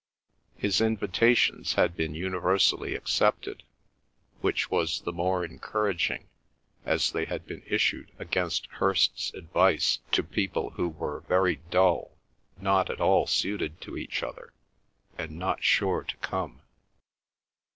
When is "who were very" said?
10.71-11.57